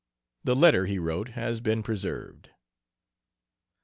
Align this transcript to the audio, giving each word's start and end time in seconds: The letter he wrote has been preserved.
The 0.43 0.55
letter 0.55 0.87
he 0.87 0.97
wrote 0.97 1.27
has 1.37 1.59
been 1.59 1.83
preserved. 1.83 2.49